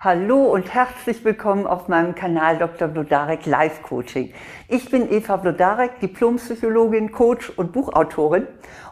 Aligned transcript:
Hallo 0.00 0.44
und 0.44 0.72
herzlich 0.72 1.24
willkommen 1.24 1.66
auf 1.66 1.88
meinem 1.88 2.14
Kanal 2.14 2.56
Dr. 2.56 2.86
Blodarek 2.86 3.46
Live 3.46 3.82
Coaching. 3.82 4.32
Ich 4.68 4.92
bin 4.92 5.12
Eva 5.12 5.34
Blodarek, 5.34 5.98
Diplompsychologin, 5.98 7.10
Coach 7.10 7.50
und 7.50 7.72
Buchautorin. 7.72 8.46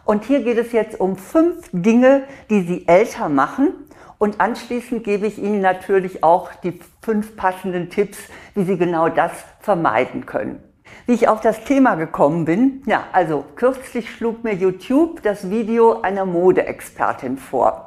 Und 0.05 0.25
hier 0.25 0.43
geht 0.43 0.59
es 0.59 0.73
jetzt 0.73 0.99
um 0.99 1.15
fünf 1.15 1.71
Dinge, 1.71 2.25
die 2.51 2.63
Sie 2.63 2.89
älter 2.89 3.29
machen. 3.29 3.73
Und 4.19 4.41
anschließend 4.41 5.05
gebe 5.05 5.29
ich 5.29 5.39
Ihnen 5.39 5.61
natürlich 5.61 6.25
auch 6.25 6.53
die 6.65 6.81
fünf 7.01 7.37
passenden 7.37 7.89
Tipps, 7.89 8.19
wie 8.57 8.65
Sie 8.65 8.77
genau 8.77 9.09
das 9.09 9.31
vermeiden 9.61 10.27
können. 10.27 10.61
Wie 11.07 11.13
ich 11.13 11.29
auf 11.29 11.41
das 11.41 11.63
Thema 11.63 11.95
gekommen 11.95 12.47
bin, 12.47 12.83
ja, 12.85 13.05
also 13.13 13.45
kürzlich 13.55 14.11
schlug 14.11 14.43
mir 14.43 14.55
YouTube 14.55 15.23
das 15.23 15.51
Video 15.51 16.01
einer 16.03 16.25
Modeexpertin 16.25 17.39
vor. 17.39 17.86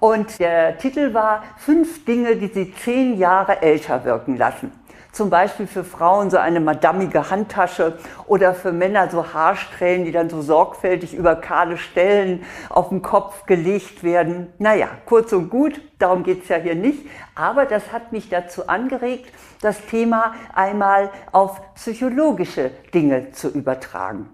Und 0.00 0.38
der 0.38 0.78
Titel 0.78 1.14
war 1.14 1.42
Fünf 1.56 2.04
Dinge, 2.04 2.36
die 2.36 2.48
Sie 2.48 2.74
zehn 2.74 3.16
Jahre 3.18 3.62
älter 3.62 4.04
wirken 4.04 4.36
lassen. 4.36 4.72
Zum 5.14 5.30
Beispiel 5.30 5.68
für 5.68 5.84
Frauen 5.84 6.28
so 6.28 6.38
eine 6.38 6.58
madamige 6.58 7.30
Handtasche 7.30 7.96
oder 8.26 8.52
für 8.52 8.72
Männer 8.72 9.08
so 9.08 9.32
Haarsträhnen, 9.32 10.04
die 10.04 10.10
dann 10.10 10.28
so 10.28 10.42
sorgfältig 10.42 11.14
über 11.14 11.36
kahle 11.36 11.78
Stellen 11.78 12.42
auf 12.68 12.88
den 12.88 13.00
Kopf 13.00 13.46
gelegt 13.46 14.02
werden. 14.02 14.52
Naja, 14.58 14.88
kurz 15.06 15.32
und 15.32 15.50
gut, 15.50 15.80
darum 16.00 16.24
geht's 16.24 16.48
ja 16.48 16.56
hier 16.56 16.74
nicht. 16.74 17.06
Aber 17.36 17.64
das 17.64 17.92
hat 17.92 18.10
mich 18.10 18.28
dazu 18.28 18.66
angeregt, 18.66 19.32
das 19.60 19.80
Thema 19.86 20.34
einmal 20.52 21.10
auf 21.30 21.60
psychologische 21.76 22.72
Dinge 22.92 23.30
zu 23.30 23.50
übertragen. 23.50 24.28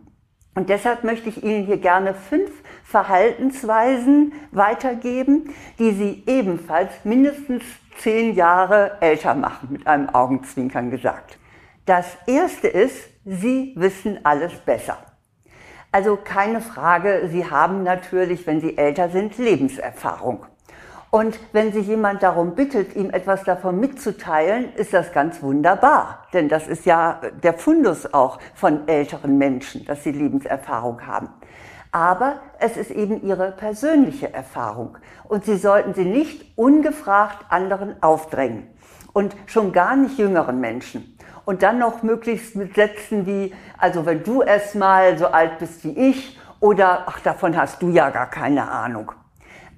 Und 0.55 0.69
deshalb 0.69 1.05
möchte 1.05 1.29
ich 1.29 1.43
Ihnen 1.45 1.65
hier 1.65 1.79
gerne 1.79 2.15
fünf 2.15 2.51
Verhaltensweisen 2.85 4.33
weitergeben, 4.51 5.55
die 5.79 5.93
Sie 5.93 6.25
ebenfalls 6.27 6.93
mindestens 7.05 7.63
zehn 7.99 8.35
Jahre 8.35 8.99
älter 9.01 9.35
machen, 9.35 9.69
mit 9.71 9.87
einem 9.87 10.09
Augenzwinkern 10.09 10.91
gesagt. 10.91 11.39
Das 11.87 12.17
erste 12.27 12.69
ist, 12.69 13.11
Sie 13.25 13.75
wissen 13.77 14.25
alles 14.25 14.53
besser. 14.61 14.99
Also 15.93 16.17
keine 16.17 16.61
Frage, 16.61 17.29
Sie 17.31 17.49
haben 17.49 17.83
natürlich, 17.83 18.47
wenn 18.47 18.61
Sie 18.61 18.79
älter 18.79 19.09
sind, 19.09 19.39
Lebenserfahrung. 19.39 20.47
Und 21.11 21.41
wenn 21.53 21.73
sich 21.73 21.89
jemand 21.89 22.23
darum 22.23 22.55
bittet, 22.55 22.95
ihm 22.95 23.11
etwas 23.11 23.43
davon 23.43 23.81
mitzuteilen, 23.81 24.73
ist 24.75 24.95
das 24.95 25.13
ganz 25.13 25.43
wunderbar. 25.43 26.27
Denn 26.33 26.49
das 26.49 26.69
ist 26.69 26.87
ja 26.87 27.21
der 27.43 27.55
Fundus 27.55 28.15
auch 28.15 28.39
von 28.55 28.87
älteren 28.87 29.37
Menschen, 29.37 29.85
dass 29.87 30.05
sie 30.05 30.13
Lebenserfahrung 30.13 31.05
haben. 31.07 31.29
Aber 31.91 32.41
es 32.61 32.77
ist 32.77 32.93
eben 32.93 33.23
ihre 33.25 33.51
persönliche 33.51 34.33
Erfahrung. 34.33 34.99
Und 35.25 35.45
sie 35.45 35.57
sollten 35.57 35.95
sie 35.95 36.05
nicht 36.05 36.57
ungefragt 36.57 37.45
anderen 37.49 38.01
aufdrängen. 38.01 38.69
Und 39.13 39.35
schon 39.47 39.73
gar 39.73 39.97
nicht 39.97 40.17
jüngeren 40.17 40.61
Menschen. 40.61 41.19
Und 41.45 41.65
dann 41.65 41.81
noch 41.81 42.05
möglichst 42.05 42.55
mit 42.55 42.77
Sätzen 42.77 43.27
wie, 43.27 43.53
also 43.77 44.07
wenn 44.07 44.23
du 44.23 44.43
erst 44.43 44.77
mal 44.77 45.19
so 45.19 45.27
alt 45.27 45.59
bist 45.59 45.83
wie 45.83 46.11
ich, 46.11 46.39
oder 46.61 47.05
ach, 47.07 47.19
davon 47.21 47.57
hast 47.57 47.83
du 47.83 47.89
ja 47.89 48.11
gar 48.11 48.31
keine 48.31 48.71
Ahnung. 48.71 49.11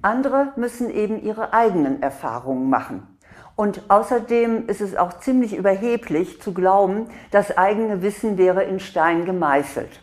Andere 0.03 0.53
müssen 0.55 0.89
eben 0.89 1.21
ihre 1.21 1.53
eigenen 1.53 2.01
Erfahrungen 2.01 2.69
machen. 2.69 3.07
Und 3.55 3.89
außerdem 3.89 4.67
ist 4.67 4.81
es 4.81 4.95
auch 4.95 5.19
ziemlich 5.19 5.55
überheblich 5.55 6.41
zu 6.41 6.53
glauben, 6.53 7.07
das 7.31 7.57
eigene 7.57 8.01
Wissen 8.01 8.37
wäre 8.37 8.63
in 8.63 8.79
Stein 8.79 9.25
gemeißelt. 9.25 10.01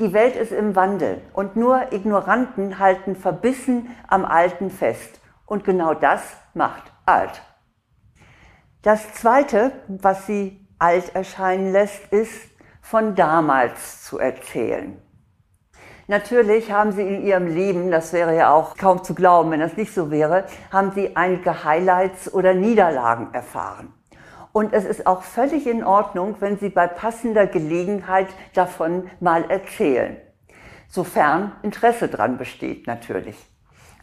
Die 0.00 0.12
Welt 0.12 0.36
ist 0.36 0.52
im 0.52 0.76
Wandel 0.76 1.20
und 1.32 1.56
nur 1.56 1.92
Ignoranten 1.92 2.78
halten 2.78 3.16
verbissen 3.16 3.88
am 4.06 4.24
Alten 4.24 4.70
fest. 4.70 5.20
Und 5.44 5.64
genau 5.64 5.94
das 5.94 6.22
macht 6.54 6.92
alt. 7.04 7.42
Das 8.82 9.12
Zweite, 9.14 9.72
was 9.88 10.26
sie 10.26 10.66
alt 10.78 11.14
erscheinen 11.14 11.72
lässt, 11.72 12.12
ist 12.12 12.48
von 12.80 13.14
damals 13.14 14.04
zu 14.04 14.18
erzählen. 14.18 15.02
Natürlich 16.10 16.72
haben 16.72 16.92
Sie 16.92 17.02
in 17.02 17.22
Ihrem 17.22 17.46
Leben, 17.46 17.90
das 17.90 18.14
wäre 18.14 18.34
ja 18.34 18.50
auch 18.50 18.78
kaum 18.78 19.04
zu 19.04 19.14
glauben, 19.14 19.50
wenn 19.50 19.60
das 19.60 19.76
nicht 19.76 19.92
so 19.92 20.10
wäre, 20.10 20.44
haben 20.72 20.90
Sie 20.92 21.14
einige 21.16 21.64
Highlights 21.64 22.32
oder 22.32 22.54
Niederlagen 22.54 23.34
erfahren. 23.34 23.92
Und 24.52 24.72
es 24.72 24.86
ist 24.86 25.06
auch 25.06 25.22
völlig 25.22 25.66
in 25.66 25.84
Ordnung, 25.84 26.36
wenn 26.40 26.56
Sie 26.56 26.70
bei 26.70 26.86
passender 26.86 27.46
Gelegenheit 27.46 28.28
davon 28.54 29.10
mal 29.20 29.50
erzählen. 29.50 30.16
Sofern 30.88 31.52
Interesse 31.62 32.08
dran 32.08 32.38
besteht 32.38 32.86
natürlich. 32.86 33.36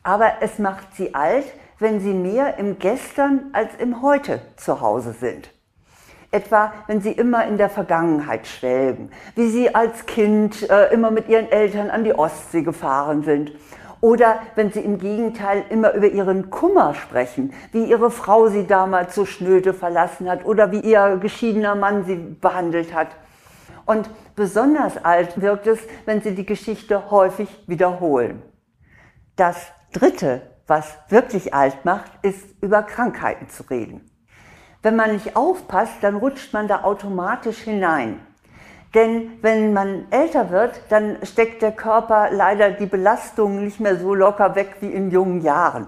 Aber 0.03 0.33
es 0.41 0.59
macht 0.59 0.95
Sie 0.95 1.15
alt, 1.15 1.47
wenn 1.79 1.99
Sie 2.01 2.13
mehr 2.13 2.59
im 2.59 2.77
Gestern 2.77 3.49
als 3.51 3.73
im 3.79 4.03
Heute 4.03 4.43
zu 4.57 4.79
Hause 4.79 5.13
sind. 5.13 5.54
Etwa, 6.35 6.73
wenn 6.87 6.99
sie 6.99 7.13
immer 7.13 7.47
in 7.47 7.57
der 7.57 7.69
Vergangenheit 7.69 8.45
schwelgen, 8.45 9.09
wie 9.35 9.47
sie 9.47 9.73
als 9.73 10.05
Kind 10.05 10.69
äh, 10.69 10.93
immer 10.93 11.09
mit 11.09 11.29
ihren 11.29 11.49
Eltern 11.49 11.89
an 11.89 12.03
die 12.03 12.13
Ostsee 12.13 12.61
gefahren 12.61 13.23
sind. 13.23 13.53
Oder 14.01 14.39
wenn 14.55 14.69
sie 14.69 14.81
im 14.81 14.97
Gegenteil 14.97 15.63
immer 15.69 15.93
über 15.93 16.07
ihren 16.07 16.49
Kummer 16.49 16.93
sprechen, 16.93 17.53
wie 17.71 17.85
ihre 17.85 18.11
Frau 18.11 18.49
sie 18.49 18.67
damals 18.67 19.15
so 19.15 19.23
schnöde 19.25 19.73
verlassen 19.73 20.29
hat 20.29 20.45
oder 20.45 20.73
wie 20.73 20.81
ihr 20.81 21.17
geschiedener 21.21 21.73
Mann 21.73 22.03
sie 22.03 22.17
behandelt 22.17 22.93
hat. 22.93 23.07
Und 23.85 24.09
besonders 24.35 25.03
alt 25.05 25.39
wirkt 25.41 25.67
es, 25.67 25.79
wenn 26.03 26.21
sie 26.21 26.35
die 26.35 26.45
Geschichte 26.45 27.09
häufig 27.11 27.47
wiederholen. 27.65 28.41
Das 29.37 29.71
Dritte, 29.93 30.41
was 30.67 30.97
wirklich 31.07 31.53
alt 31.53 31.85
macht, 31.85 32.11
ist 32.23 32.43
über 32.61 32.83
Krankheiten 32.83 33.47
zu 33.47 33.63
reden. 33.69 34.11
Wenn 34.85 34.97
man 34.97 35.13
nicht 35.13 35.35
aufpasst, 35.35 35.95
dann 36.01 36.15
rutscht 36.15 36.53
man 36.53 36.67
da 36.67 36.83
automatisch 36.83 37.57
hinein. 37.57 38.19
Denn 38.93 39.31
wenn 39.41 39.73
man 39.73 40.05
älter 40.11 40.51
wird, 40.51 40.79
dann 40.89 41.17
steckt 41.23 41.63
der 41.63 41.71
Körper 41.71 42.29
leider 42.31 42.69
die 42.69 42.85
Belastung 42.85 43.63
nicht 43.63 43.79
mehr 43.79 43.97
so 43.97 44.13
locker 44.13 44.53
weg 44.53 44.75
wie 44.81 44.91
in 44.91 45.09
jungen 45.09 45.41
Jahren. 45.41 45.87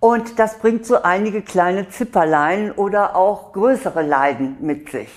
Und 0.00 0.38
das 0.38 0.58
bringt 0.58 0.84
so 0.84 1.02
einige 1.02 1.40
kleine 1.40 1.88
Zipperlein 1.88 2.72
oder 2.72 3.16
auch 3.16 3.54
größere 3.54 4.02
Leiden 4.02 4.58
mit 4.60 4.90
sich. 4.90 5.08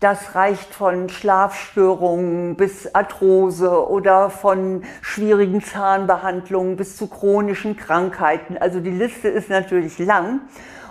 Das 0.00 0.34
reicht 0.34 0.74
von 0.74 1.08
Schlafstörungen 1.10 2.56
bis 2.56 2.96
Arthrose 2.96 3.88
oder 3.88 4.28
von 4.28 4.82
schwierigen 5.02 5.62
Zahnbehandlungen 5.62 6.74
bis 6.74 6.96
zu 6.96 7.06
chronischen 7.06 7.76
Krankheiten. 7.76 8.58
Also 8.58 8.80
die 8.80 8.90
Liste 8.90 9.28
ist 9.28 9.50
natürlich 9.50 10.00
lang. 10.00 10.40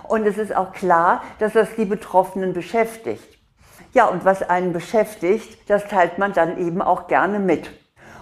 Und 0.08 0.26
es 0.26 0.38
ist 0.38 0.54
auch 0.54 0.72
klar, 0.72 1.22
dass 1.38 1.54
das 1.54 1.74
die 1.76 1.84
Betroffenen 1.84 2.52
beschäftigt. 2.52 3.38
Ja, 3.92 4.06
und 4.06 4.24
was 4.24 4.42
einen 4.42 4.72
beschäftigt, 4.72 5.70
das 5.70 5.86
teilt 5.88 6.18
man 6.18 6.32
dann 6.32 6.58
eben 6.58 6.82
auch 6.82 7.06
gerne 7.06 7.38
mit. 7.38 7.70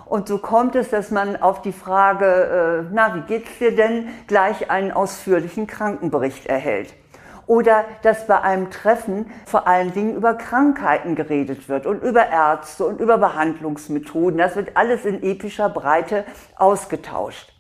Und 0.05 0.29
so 0.29 0.37
kommt 0.37 0.77
es, 0.77 0.91
dass 0.91 1.11
man 1.11 1.41
auf 1.41 1.63
die 1.63 1.73
Frage, 1.73 2.85
äh, 2.85 2.91
na, 2.93 3.15
wie 3.15 3.23
geht's 3.23 3.59
dir 3.59 3.75
denn, 3.75 4.09
gleich 4.27 4.71
einen 4.71 4.93
ausführlichen 4.93 5.67
Krankenbericht 5.67 6.45
erhält. 6.45 6.93
Oder 7.47 7.87
dass 8.03 8.27
bei 8.27 8.41
einem 8.41 8.71
Treffen 8.71 9.31
vor 9.47 9.67
allen 9.67 9.93
Dingen 9.93 10.15
über 10.15 10.35
Krankheiten 10.35 11.15
geredet 11.15 11.69
wird 11.69 11.87
und 11.87 12.03
über 12.03 12.29
Ärzte 12.29 12.85
und 12.85 13.01
über 13.01 13.17
Behandlungsmethoden. 13.17 14.39
Das 14.39 14.55
wird 14.55 14.77
alles 14.77 15.07
in 15.07 15.23
epischer 15.23 15.71
Breite 15.71 16.25
ausgetauscht. 16.57 17.53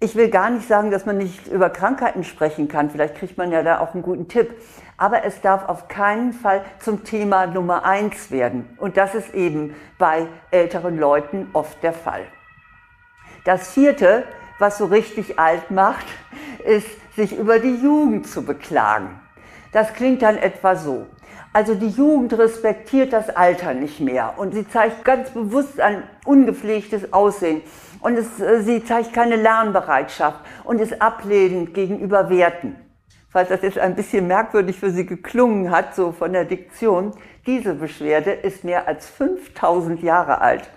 Ich 0.00 0.14
will 0.14 0.28
gar 0.28 0.48
nicht 0.50 0.68
sagen, 0.68 0.92
dass 0.92 1.06
man 1.06 1.18
nicht 1.18 1.48
über 1.48 1.70
Krankheiten 1.70 2.22
sprechen 2.22 2.68
kann. 2.68 2.88
Vielleicht 2.88 3.16
kriegt 3.16 3.36
man 3.36 3.50
ja 3.50 3.64
da 3.64 3.80
auch 3.80 3.94
einen 3.94 4.04
guten 4.04 4.28
Tipp. 4.28 4.54
Aber 4.96 5.24
es 5.24 5.40
darf 5.40 5.68
auf 5.68 5.88
keinen 5.88 6.32
Fall 6.32 6.64
zum 6.78 7.02
Thema 7.02 7.48
Nummer 7.48 7.84
eins 7.84 8.30
werden. 8.30 8.68
Und 8.78 8.96
das 8.96 9.16
ist 9.16 9.34
eben 9.34 9.74
bei 9.98 10.26
älteren 10.52 10.98
Leuten 10.98 11.48
oft 11.52 11.82
der 11.82 11.92
Fall. 11.92 12.22
Das 13.44 13.72
vierte, 13.72 14.22
was 14.60 14.78
so 14.78 14.84
richtig 14.84 15.38
alt 15.38 15.72
macht, 15.72 16.06
ist, 16.64 16.88
sich 17.16 17.36
über 17.36 17.58
die 17.58 17.74
Jugend 17.74 18.28
zu 18.28 18.44
beklagen. 18.44 19.20
Das 19.72 19.94
klingt 19.94 20.22
dann 20.22 20.36
etwa 20.36 20.76
so. 20.76 21.06
Also 21.52 21.74
die 21.74 21.88
Jugend 21.88 22.38
respektiert 22.38 23.12
das 23.12 23.30
Alter 23.30 23.74
nicht 23.74 23.98
mehr 23.98 24.34
und 24.36 24.54
sie 24.54 24.68
zeigt 24.68 25.04
ganz 25.04 25.30
bewusst 25.30 25.80
ein 25.80 26.04
ungepflegtes 26.24 27.12
Aussehen 27.12 27.62
und 28.00 28.16
es, 28.16 28.40
äh, 28.40 28.62
sie 28.62 28.84
zeigt 28.84 29.12
keine 29.12 29.36
Lernbereitschaft 29.36 30.40
und 30.64 30.80
ist 30.80 31.00
ablehnend 31.00 31.74
gegenüber 31.74 32.30
Werten. 32.30 32.76
Falls 33.30 33.50
das 33.50 33.62
jetzt 33.62 33.78
ein 33.78 33.94
bisschen 33.94 34.26
merkwürdig 34.26 34.78
für 34.78 34.90
Sie 34.90 35.04
geklungen 35.04 35.70
hat, 35.70 35.94
so 35.94 36.12
von 36.12 36.32
der 36.32 36.44
Diktion, 36.44 37.12
diese 37.46 37.74
Beschwerde 37.74 38.32
ist 38.32 38.64
mehr 38.64 38.88
als 38.88 39.06
5000 39.06 40.02
Jahre 40.02 40.40
alt 40.40 40.70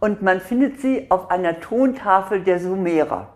und 0.00 0.22
man 0.22 0.40
findet 0.40 0.80
sie 0.80 1.10
auf 1.10 1.30
einer 1.30 1.60
Tontafel 1.60 2.42
der 2.42 2.58
Sumerer. 2.58 3.28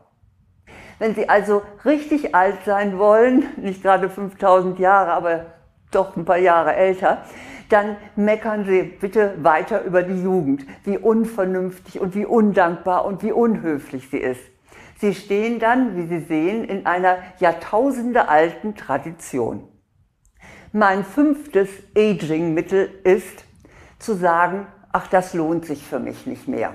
Wenn 0.98 1.14
Sie 1.14 1.28
also 1.28 1.62
richtig 1.84 2.34
alt 2.34 2.56
sein 2.64 2.98
wollen, 2.98 3.44
nicht 3.56 3.82
gerade 3.82 4.10
5000 4.10 4.78
Jahre, 4.78 5.12
aber 5.12 5.46
doch 5.90 6.16
ein 6.16 6.24
paar 6.24 6.38
Jahre 6.38 6.74
älter, 6.74 7.22
dann 7.68 7.96
meckern 8.16 8.64
Sie 8.64 8.82
bitte 8.82 9.34
weiter 9.42 9.84
über 9.84 10.02
die 10.02 10.22
Jugend, 10.22 10.66
wie 10.84 10.98
unvernünftig 10.98 12.00
und 12.00 12.14
wie 12.14 12.24
undankbar 12.24 13.04
und 13.04 13.22
wie 13.22 13.32
unhöflich 13.32 14.08
sie 14.10 14.18
ist. 14.18 14.40
Sie 15.00 15.14
stehen 15.14 15.58
dann, 15.60 15.96
wie 15.96 16.06
Sie 16.06 16.24
sehen, 16.24 16.64
in 16.64 16.86
einer 16.86 17.18
jahrtausendealten 17.38 18.74
Tradition. 18.74 19.68
Mein 20.72 21.04
fünftes 21.04 21.68
Aging-Mittel 21.96 22.90
ist 23.04 23.44
zu 23.98 24.14
sagen, 24.14 24.66
ach, 24.92 25.06
das 25.06 25.34
lohnt 25.34 25.64
sich 25.64 25.84
für 25.84 25.98
mich 25.98 26.26
nicht 26.26 26.48
mehr. 26.48 26.74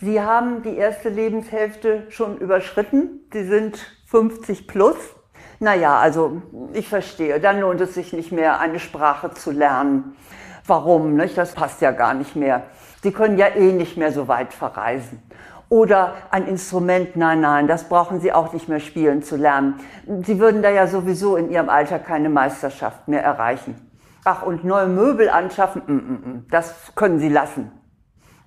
Sie 0.00 0.20
haben 0.20 0.62
die 0.62 0.76
erste 0.76 1.08
Lebenshälfte 1.08 2.06
schon 2.10 2.38
überschritten. 2.38 3.20
Sie 3.32 3.44
sind 3.44 3.78
50 4.06 4.66
plus. 4.66 4.96
Naja, 5.62 6.00
also 6.00 6.42
ich 6.72 6.88
verstehe, 6.88 7.38
dann 7.38 7.60
lohnt 7.60 7.80
es 7.80 7.94
sich 7.94 8.12
nicht 8.12 8.32
mehr, 8.32 8.58
eine 8.58 8.80
Sprache 8.80 9.30
zu 9.30 9.52
lernen. 9.52 10.16
Warum? 10.66 11.14
Nicht? 11.14 11.38
Das 11.38 11.52
passt 11.52 11.80
ja 11.80 11.92
gar 11.92 12.14
nicht 12.14 12.34
mehr. 12.34 12.64
Sie 13.00 13.12
können 13.12 13.38
ja 13.38 13.46
eh 13.46 13.70
nicht 13.70 13.96
mehr 13.96 14.10
so 14.10 14.26
weit 14.26 14.52
verreisen. 14.52 15.22
Oder 15.68 16.14
ein 16.32 16.48
Instrument, 16.48 17.14
nein, 17.14 17.42
nein, 17.42 17.68
das 17.68 17.88
brauchen 17.88 18.18
Sie 18.20 18.32
auch 18.32 18.52
nicht 18.52 18.68
mehr 18.68 18.80
spielen 18.80 19.22
zu 19.22 19.36
lernen. 19.36 19.78
Sie 20.24 20.40
würden 20.40 20.62
da 20.62 20.70
ja 20.70 20.88
sowieso 20.88 21.36
in 21.36 21.48
Ihrem 21.48 21.68
Alter 21.68 22.00
keine 22.00 22.28
Meisterschaft 22.28 23.06
mehr 23.06 23.22
erreichen. 23.22 23.76
Ach, 24.24 24.42
und 24.42 24.64
neue 24.64 24.88
Möbel 24.88 25.30
anschaffen, 25.30 25.82
mm, 25.86 25.92
mm, 25.92 26.30
mm, 26.30 26.46
das 26.50 26.74
können 26.96 27.20
Sie 27.20 27.28
lassen. 27.28 27.70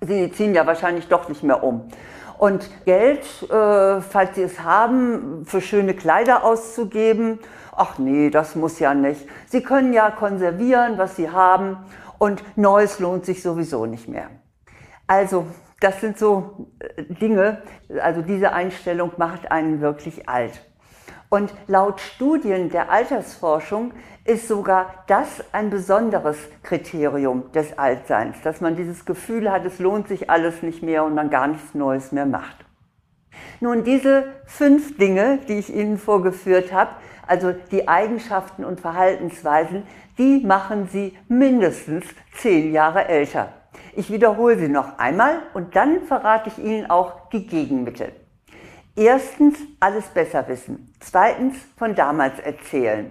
Sie 0.02 0.30
ziehen 0.32 0.54
ja 0.54 0.66
wahrscheinlich 0.66 1.08
doch 1.08 1.30
nicht 1.30 1.42
mehr 1.42 1.64
um. 1.64 1.88
Und 2.38 2.68
Geld, 2.84 3.20
äh, 3.50 4.00
falls 4.00 4.34
Sie 4.34 4.42
es 4.42 4.60
haben, 4.60 5.44
für 5.46 5.60
schöne 5.60 5.94
Kleider 5.94 6.44
auszugeben, 6.44 7.38
ach 7.74 7.98
nee, 7.98 8.30
das 8.30 8.54
muss 8.56 8.78
ja 8.78 8.94
nicht. 8.94 9.26
Sie 9.46 9.62
können 9.62 9.92
ja 9.92 10.10
konservieren, 10.10 10.98
was 10.98 11.16
Sie 11.16 11.30
haben 11.30 11.78
und 12.18 12.42
Neues 12.56 12.98
lohnt 12.98 13.24
sich 13.24 13.42
sowieso 13.42 13.86
nicht 13.86 14.08
mehr. 14.08 14.28
Also, 15.06 15.46
das 15.80 16.00
sind 16.00 16.18
so 16.18 16.68
äh, 16.78 17.02
Dinge, 17.02 17.62
also 18.02 18.22
diese 18.22 18.52
Einstellung 18.52 19.12
macht 19.16 19.50
einen 19.50 19.80
wirklich 19.80 20.28
alt. 20.28 20.60
Und 21.36 21.52
laut 21.66 22.00
Studien 22.00 22.70
der 22.70 22.90
Altersforschung 22.90 23.92
ist 24.24 24.48
sogar 24.48 25.04
das 25.06 25.44
ein 25.52 25.68
besonderes 25.68 26.38
Kriterium 26.62 27.52
des 27.52 27.78
Altseins, 27.78 28.40
dass 28.42 28.62
man 28.62 28.74
dieses 28.74 29.04
Gefühl 29.04 29.52
hat, 29.52 29.66
es 29.66 29.78
lohnt 29.78 30.08
sich 30.08 30.30
alles 30.30 30.62
nicht 30.62 30.82
mehr 30.82 31.04
und 31.04 31.14
man 31.14 31.28
gar 31.28 31.46
nichts 31.46 31.74
Neues 31.74 32.10
mehr 32.10 32.24
macht. 32.24 32.56
Nun, 33.60 33.84
diese 33.84 34.32
fünf 34.46 34.96
Dinge, 34.96 35.38
die 35.46 35.58
ich 35.58 35.74
Ihnen 35.74 35.98
vorgeführt 35.98 36.72
habe, 36.72 36.92
also 37.26 37.52
die 37.70 37.86
Eigenschaften 37.86 38.64
und 38.64 38.80
Verhaltensweisen, 38.80 39.82
die 40.16 40.42
machen 40.42 40.88
Sie 40.90 41.18
mindestens 41.28 42.06
zehn 42.38 42.72
Jahre 42.72 43.08
älter. 43.08 43.52
Ich 43.94 44.10
wiederhole 44.10 44.56
sie 44.56 44.68
noch 44.68 44.98
einmal 44.98 45.40
und 45.52 45.76
dann 45.76 46.00
verrate 46.00 46.48
ich 46.48 46.56
Ihnen 46.56 46.88
auch 46.88 47.28
die 47.28 47.46
Gegenmittel. 47.46 48.14
Erstens 48.96 49.58
alles 49.78 50.06
besser 50.06 50.48
wissen. 50.48 50.92
Zweitens 51.00 51.56
von 51.76 51.94
damals 51.94 52.38
erzählen. 52.40 53.10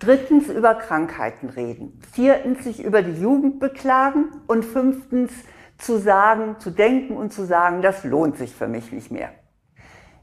Drittens 0.00 0.48
über 0.48 0.74
Krankheiten 0.74 1.48
reden. 1.48 2.00
Viertens 2.12 2.64
sich 2.64 2.82
über 2.82 3.02
die 3.02 3.20
Jugend 3.20 3.60
beklagen. 3.60 4.26
Und 4.46 4.64
fünftens 4.64 5.32
zu 5.78 5.98
sagen, 5.98 6.56
zu 6.58 6.70
denken 6.70 7.16
und 7.16 7.32
zu 7.32 7.44
sagen, 7.44 7.82
das 7.82 8.04
lohnt 8.04 8.36
sich 8.36 8.54
für 8.54 8.68
mich 8.68 8.92
nicht 8.92 9.10
mehr. 9.10 9.30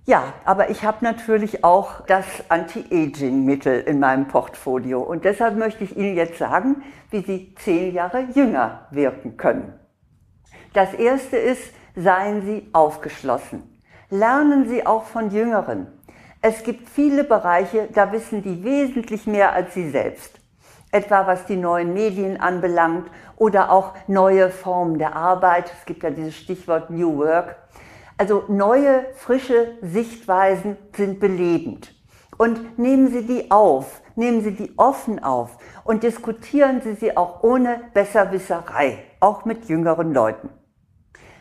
Ja, 0.05 0.33
aber 0.43 0.69
ich 0.69 0.83
habe 0.83 0.97
natürlich 1.05 1.63
auch 1.63 2.01
das 2.01 2.25
Anti-Aging-Mittel 2.49 3.81
in 3.81 3.99
meinem 3.99 4.27
Portfolio 4.27 5.01
und 5.01 5.23
deshalb 5.23 5.55
möchte 5.55 5.85
ich 5.85 5.95
Ihnen 5.95 6.17
jetzt 6.17 6.37
sagen, 6.37 6.83
wie 7.09 7.21
Sie 7.21 7.55
zehn 7.55 7.93
Jahre 7.93 8.27
jünger 8.33 8.87
wirken 8.91 9.37
können. 9.37 9.79
Das 10.73 10.93
erste 10.93 11.37
ist, 11.37 11.61
seien 11.95 12.41
Sie 12.45 12.67
aufgeschlossen. 12.73 13.72
Lernen 14.13 14.69
Sie 14.69 14.85
auch 14.85 15.05
von 15.05 15.31
Jüngeren. 15.31 15.87
Es 16.39 16.61
gibt 16.61 16.87
viele 16.87 17.23
Bereiche, 17.23 17.89
da 17.91 18.11
wissen 18.11 18.43
die 18.43 18.63
wesentlich 18.63 19.25
mehr 19.25 19.53
als 19.53 19.73
Sie 19.73 19.89
selbst. 19.89 20.39
Etwa 20.91 21.25
was 21.25 21.47
die 21.47 21.55
neuen 21.55 21.95
Medien 21.95 22.39
anbelangt 22.39 23.09
oder 23.37 23.71
auch 23.71 23.95
neue 24.05 24.51
Formen 24.51 24.99
der 24.99 25.15
Arbeit. 25.15 25.73
Es 25.79 25.85
gibt 25.87 26.03
ja 26.03 26.11
dieses 26.11 26.35
Stichwort 26.35 26.91
New 26.91 27.17
Work. 27.17 27.55
Also 28.15 28.43
neue, 28.49 29.03
frische 29.15 29.79
Sichtweisen 29.81 30.77
sind 30.95 31.19
belebend. 31.19 31.95
Und 32.37 32.77
nehmen 32.77 33.07
Sie 33.07 33.25
die 33.25 33.49
auf, 33.49 34.03
nehmen 34.15 34.43
Sie 34.43 34.53
die 34.53 34.73
offen 34.77 35.23
auf 35.23 35.57
und 35.85 36.03
diskutieren 36.03 36.81
Sie 36.83 36.93
sie 36.93 37.17
auch 37.17 37.41
ohne 37.41 37.81
Besserwisserei, 37.95 38.99
auch 39.19 39.45
mit 39.45 39.65
jüngeren 39.65 40.13
Leuten. 40.13 40.51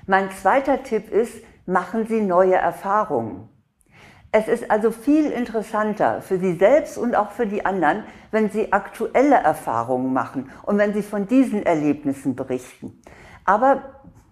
Mein 0.07 0.31
zweiter 0.31 0.83
Tipp 0.83 1.13
ist, 1.13 1.45
machen 1.67 2.07
Sie 2.07 2.21
neue 2.21 2.55
Erfahrungen. 2.55 3.49
Es 4.35 4.49
ist 4.49 4.71
also 4.71 4.91
viel 4.91 5.31
interessanter 5.31 6.23
für 6.23 6.39
Sie 6.39 6.55
selbst 6.55 6.97
und 6.97 7.15
auch 7.15 7.33
für 7.33 7.47
die 7.47 7.67
anderen, 7.67 8.05
wenn 8.31 8.51
Sie 8.51 8.73
aktuelle 8.73 9.37
Erfahrungen 9.37 10.13
machen 10.13 10.51
und 10.63 10.79
wenn 10.79 10.95
Sie 10.95 11.03
von 11.03 11.29
diesen 11.29 11.65
Erlebnissen 11.65 12.35
berichten. 12.35 12.99
Aber 13.45 13.83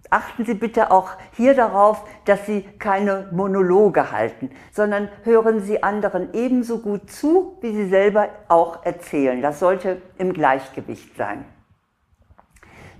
achten 0.09 0.43
Sie 0.43 0.55
bitte 0.55 0.89
auch 0.89 1.11
hier 1.33 1.53
darauf, 1.53 2.03
dass 2.25 2.47
Sie 2.47 2.63
keine 2.79 3.29
Monologe 3.31 4.11
halten, 4.11 4.49
sondern 4.71 5.09
hören 5.23 5.61
Sie 5.61 5.83
anderen 5.83 6.33
ebenso 6.33 6.79
gut 6.79 7.11
zu, 7.11 7.57
wie 7.61 7.71
Sie 7.71 7.87
selber 7.87 8.29
auch 8.47 8.83
erzählen. 8.83 9.41
Das 9.41 9.59
sollte 9.59 10.01
im 10.17 10.33
Gleichgewicht 10.33 11.15
sein. 11.15 11.45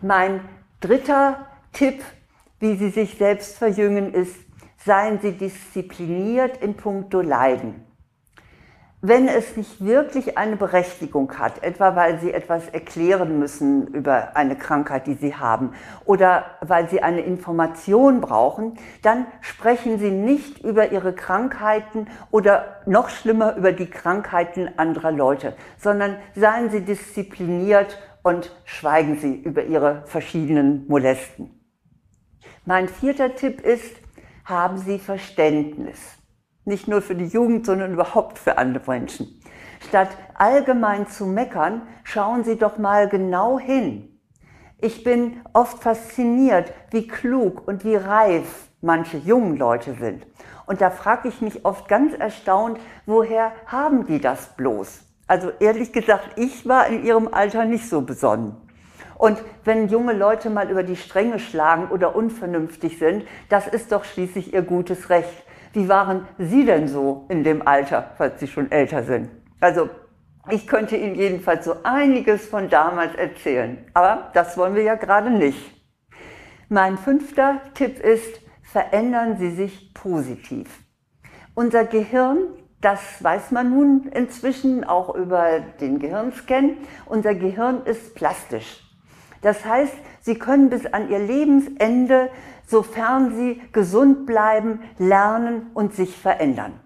Mein 0.02 0.42
dritter 0.80 1.48
Tipp 1.74 2.04
wie 2.62 2.76
sie 2.78 2.90
sich 2.90 3.18
selbst 3.18 3.58
verjüngen, 3.58 4.14
ist, 4.14 4.36
seien 4.86 5.20
sie 5.20 5.34
diszipliniert 5.34 6.58
in 6.58 6.76
puncto 6.76 7.22
Leiden. 7.22 7.86
Wenn 9.04 9.28
es 9.28 9.58
nicht 9.58 9.84
wirklich 9.84 10.38
eine 10.38 10.58
Berechtigung 10.58 11.40
hat, 11.40 11.64
etwa 11.64 11.96
weil 11.96 12.20
sie 12.20 12.32
etwas 12.32 12.70
erklären 12.70 13.40
müssen 13.40 13.88
über 13.88 14.36
eine 14.36 14.56
Krankheit, 14.56 15.08
die 15.08 15.16
sie 15.16 15.36
haben, 15.36 15.74
oder 16.06 16.46
weil 16.62 16.88
sie 16.88 17.02
eine 17.02 17.22
Information 17.22 18.22
brauchen, 18.22 18.76
dann 19.02 19.26
sprechen 19.42 19.98
sie 19.98 20.12
nicht 20.12 20.60
über 20.64 20.92
ihre 20.92 21.14
Krankheiten 21.14 22.10
oder 22.30 22.82
noch 22.86 23.10
schlimmer 23.10 23.56
über 23.56 23.72
die 23.72 23.90
Krankheiten 23.90 24.70
anderer 24.78 25.12
Leute, 25.12 25.56
sondern 25.80 26.18
seien 26.36 26.70
sie 26.70 26.82
diszipliniert 26.82 27.98
und 28.22 28.56
schweigen 28.66 29.18
sie 29.18 29.34
über 29.34 29.64
ihre 29.64 30.04
verschiedenen 30.06 30.88
Molesten. 30.88 31.61
Mein 32.66 32.88
vierter 32.88 33.36
Tipp 33.36 33.62
ist, 33.62 33.96
haben 34.46 34.78
Sie 34.78 35.00
Verständnis. 35.00 35.98
Nicht 36.64 36.88
nur 36.88 37.02
für 37.02 37.16
die 37.16 37.26
Jugend, 37.26 37.66
sondern 37.66 37.94
überhaupt 37.94 38.38
für 38.38 38.60
andere 38.60 38.84
Menschen. 38.86 39.42
Statt 39.88 40.10
allgemein 40.36 41.08
zu 41.08 41.26
meckern, 41.26 41.82
schauen 42.04 42.44
Sie 42.44 42.58
doch 42.58 42.78
mal 42.78 43.10
genau 43.10 43.58
hin. 43.58 44.20
Ich 44.80 45.04
bin 45.04 45.42
oft 45.54 45.82
fasziniert, 45.82 46.72
wie 46.92 47.08
klug 47.08 47.68
und 47.68 47.84
wie 47.84 47.96
reif 47.96 48.70
manche 48.80 49.18
jungen 49.18 49.58
Leute 49.58 49.96
sind. 49.96 50.28
Und 50.68 50.82
da 50.82 50.92
frage 50.92 51.30
ich 51.30 51.42
mich 51.42 51.66
oft 51.66 51.88
ganz 51.88 52.14
erstaunt, 52.14 52.80
woher 53.08 53.54
haben 53.66 54.06
die 54.06 54.22
das 54.22 54.56
bloß? 54.56 55.02
Also 55.26 55.52
ehrlich 55.60 55.94
gesagt, 55.94 56.30
ich 56.36 56.68
war 56.68 56.86
in 56.88 57.04
ihrem 57.04 57.34
Alter 57.34 57.66
nicht 57.66 57.90
so 57.90 58.02
besonnen. 58.02 58.56
Und 59.22 59.40
wenn 59.66 59.88
junge 59.88 60.14
Leute 60.14 60.50
mal 60.50 60.72
über 60.72 60.82
die 60.82 60.96
Stränge 60.96 61.38
schlagen 61.38 61.92
oder 61.92 62.16
unvernünftig 62.16 62.98
sind, 62.98 63.24
das 63.50 63.68
ist 63.68 63.92
doch 63.92 64.04
schließlich 64.04 64.52
ihr 64.52 64.64
gutes 64.64 65.12
Recht. 65.12 65.46
Wie 65.74 65.88
waren 65.88 66.28
Sie 66.40 66.66
denn 66.66 66.88
so 66.88 67.28
in 67.30 67.44
dem 67.44 67.68
Alter, 67.68 68.16
falls 68.18 68.40
Sie 68.40 68.48
schon 68.48 68.72
älter 68.72 69.04
sind? 69.04 69.30
Also 69.60 69.92
ich 70.50 70.66
könnte 70.66 70.98
Ihnen 70.98 71.14
jedenfalls 71.14 71.66
so 71.66 71.76
einiges 71.84 72.48
von 72.48 72.68
damals 72.68 73.14
erzählen, 73.14 73.86
aber 73.94 74.32
das 74.34 74.58
wollen 74.58 74.74
wir 74.74 74.82
ja 74.82 74.96
gerade 74.96 75.30
nicht. 75.30 75.72
Mein 76.70 76.98
fünfter 76.98 77.62
Tipp 77.76 78.00
ist, 78.00 78.42
verändern 78.64 79.38
Sie 79.38 79.52
sich 79.52 79.94
positiv. 79.94 80.80
Unser 81.54 81.86
Gehirn, 81.86 82.40
das 82.82 83.24
weiß 83.24 83.52
man 83.52 83.70
nun 83.70 84.08
inzwischen 84.16 84.84
auch 84.84 85.14
über 85.14 85.60
den 85.80 86.00
Gehirnscan, 86.00 86.78
unser 87.06 87.36
Gehirn 87.36 87.86
ist 87.86 88.16
plastisch. 88.16 88.88
Das 89.42 89.66
heißt, 89.66 89.94
sie 90.22 90.36
können 90.36 90.70
bis 90.70 90.86
an 90.86 91.10
ihr 91.10 91.20
Lebensende, 91.20 92.30
sofern 92.68 93.36
sie 93.36 93.62
gesund 93.72 94.26
bleiben, 94.26 94.82
lernen 94.98 95.72
und 95.74 95.94
sich 95.96 96.16
verändern. 96.18 96.80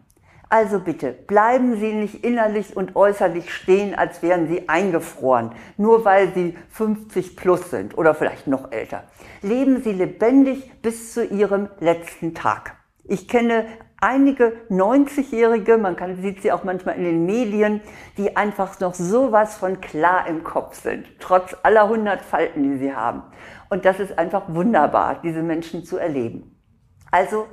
Also 0.49 0.79
bitte, 0.79 1.11
bleiben 1.11 1.79
Sie 1.79 1.91
nicht 1.91 2.23
innerlich 2.23 2.77
und 2.77 2.95
äußerlich 2.95 3.53
stehen, 3.53 3.95
als 3.95 4.21
wären 4.21 4.47
Sie 4.47 4.69
eingefroren, 4.69 5.51
nur 5.75 6.05
weil 6.05 6.33
Sie 6.33 6.55
50 6.69 7.35
plus 7.35 7.71
sind 7.71 7.97
oder 7.97 8.13
vielleicht 8.13 8.45
noch 8.45 8.71
älter. 8.71 9.03
Leben 9.41 9.81
Sie 9.81 9.91
lebendig 9.91 10.71
bis 10.81 11.13
zu 11.13 11.25
Ihrem 11.25 11.69
letzten 11.79 12.35
Tag. 12.35 12.75
Ich 13.03 13.27
kenne 13.27 13.65
einige 13.99 14.53
90-Jährige, 14.69 15.77
man 15.77 15.95
kann, 15.95 16.21
sieht 16.21 16.41
sie 16.41 16.51
auch 16.51 16.63
manchmal 16.63 16.95
in 16.95 17.03
den 17.03 17.25
Medien, 17.25 17.81
die 18.17 18.35
einfach 18.35 18.79
noch 18.79 18.93
sowas 18.93 19.57
von 19.57 19.81
klar 19.81 20.27
im 20.27 20.43
Kopf 20.43 20.81
sind, 20.81 21.05
trotz 21.19 21.55
aller 21.63 21.83
100 21.83 22.21
Falten, 22.21 22.63
die 22.63 22.77
sie 22.77 22.93
haben. 22.93 23.23
Und 23.69 23.85
das 23.85 23.99
ist 23.99 24.17
einfach 24.17 24.43
wunderbar, 24.53 25.19
diese 25.23 25.41
Menschen 25.41 25.83
zu 25.85 25.97
erleben. 25.97 26.55
Also 27.11 27.47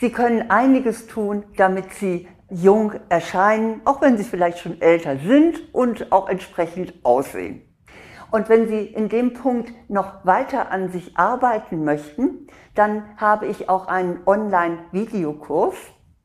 Sie 0.00 0.10
können 0.10 0.50
einiges 0.50 1.06
tun, 1.06 1.44
damit 1.56 1.92
Sie 1.92 2.26
jung 2.48 2.94
erscheinen, 3.10 3.82
auch 3.84 4.00
wenn 4.00 4.16
Sie 4.16 4.24
vielleicht 4.24 4.58
schon 4.58 4.80
älter 4.80 5.18
sind 5.18 5.74
und 5.74 6.10
auch 6.10 6.28
entsprechend 6.28 6.94
aussehen. 7.04 7.69
Und 8.30 8.48
wenn 8.48 8.68
Sie 8.68 8.86
in 8.86 9.08
dem 9.08 9.32
Punkt 9.32 9.72
noch 9.88 10.24
weiter 10.24 10.70
an 10.70 10.90
sich 10.90 11.16
arbeiten 11.16 11.84
möchten, 11.84 12.46
dann 12.74 13.04
habe 13.16 13.46
ich 13.46 13.68
auch 13.68 13.88
einen 13.88 14.20
Online-Videokurs, 14.24 15.74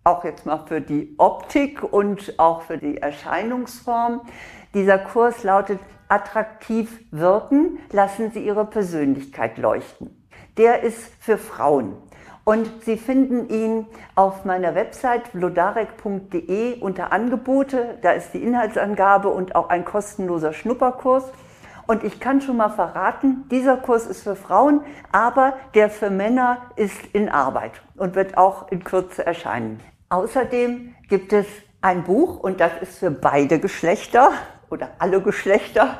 auch 0.04 0.24
jetzt 0.24 0.46
mal 0.46 0.66
für 0.68 0.82
die 0.82 1.16
Optik 1.18 1.82
und 1.82 2.38
auch 2.38 2.62
für 2.62 2.78
die 2.78 2.98
Erscheinungsform. 2.98 4.22
Dieser 4.74 5.00
Kurs 5.00 5.44
lautet 5.44 5.80
Attraktiv 6.08 7.04
wirken, 7.10 7.80
lassen 7.92 8.32
Sie 8.32 8.46
Ihre 8.46 8.66
Persönlichkeit 8.66 9.58
leuchten. 9.58 10.28
Der 10.58 10.84
ist 10.84 11.12
für 11.20 11.40
Frauen. 11.40 11.98
Und 12.44 12.70
Sie 12.84 12.98
finden 12.98 13.50
ihn 13.50 13.88
auf 14.14 14.46
meiner 14.46 14.76
Website 14.76 15.30
vlodarek.de 15.30 16.80
unter 16.80 17.12
Angebote. 17.12 17.98
Da 18.04 18.12
ist 18.12 18.36
die 18.36 18.44
Inhaltsangabe 18.44 19.30
und 19.30 19.56
auch 19.56 19.70
ein 19.70 19.84
kostenloser 19.84 20.54
Schnupperkurs. 20.54 21.32
Und 21.88 22.04
ich 22.04 22.20
kann 22.20 22.42
schon 22.42 22.58
mal 22.58 22.70
verraten, 22.70 23.48
dieser 23.50 23.78
Kurs 23.78 24.08
ist 24.08 24.24
für 24.24 24.36
Frauen, 24.36 24.82
aber 25.12 25.54
der 25.74 25.90
für 25.90 26.10
Männer 26.10 26.72
ist 26.76 26.98
in 27.14 27.30
Arbeit 27.30 27.74
und 27.96 28.16
wird 28.16 28.38
auch 28.38 28.72
in 28.72 28.84
Kürze 28.84 29.26
erscheinen. 29.26 29.80
Außerdem 30.10 30.96
gibt 31.10 31.34
es 31.34 31.46
ein 31.82 32.04
Buch 32.04 32.40
und 32.40 32.60
das 32.60 32.72
ist 32.82 32.98
für 32.98 33.12
beide 33.12 33.60
Geschlechter 33.60 34.32
oder 34.70 34.90
alle 34.98 35.22
Geschlechter. 35.22 36.00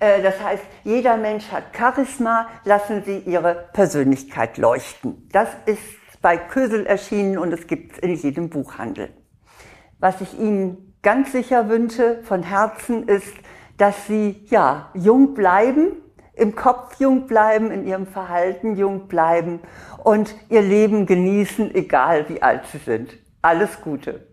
Äh, 0.00 0.22
das 0.22 0.42
heißt, 0.42 0.64
jeder 0.82 1.16
Mensch 1.16 1.50
hat 1.52 1.64
Charisma, 1.76 2.48
lassen 2.64 3.02
Sie 3.04 3.18
Ihre 3.18 3.68
Persönlichkeit 3.72 4.58
leuchten. 4.58 5.28
Das 5.32 5.48
ist 5.66 5.82
bei 6.20 6.36
Kösel 6.36 6.86
erschienen 6.86 7.38
und 7.38 7.52
es 7.52 7.66
gibt 7.66 7.92
es 7.92 7.98
in 8.00 8.14
jedem 8.14 8.50
Buchhandel. 8.50 9.10
Was 10.00 10.20
ich 10.20 10.38
Ihnen 10.38 10.94
ganz 11.02 11.32
sicher 11.32 11.68
wünsche 11.68 12.22
von 12.24 12.42
Herzen 12.42 13.06
ist, 13.08 13.32
dass 13.80 14.06
sie 14.06 14.44
ja 14.50 14.90
jung 14.92 15.32
bleiben, 15.32 15.92
im 16.34 16.54
Kopf 16.54 17.00
jung 17.00 17.26
bleiben, 17.26 17.70
in 17.70 17.86
ihrem 17.86 18.06
Verhalten 18.06 18.76
jung 18.76 19.08
bleiben 19.08 19.60
und 20.04 20.34
ihr 20.50 20.60
Leben 20.60 21.06
genießen, 21.06 21.74
egal 21.74 22.28
wie 22.28 22.42
alt 22.42 22.66
sie 22.70 22.78
sind. 22.78 23.16
Alles 23.40 23.80
Gute. 23.80 24.29